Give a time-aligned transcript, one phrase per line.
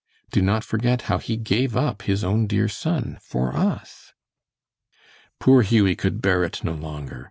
[0.31, 4.13] Do not forget how He gave up His own dear son for us."
[5.39, 7.19] Poor Hughie could bear it no longer.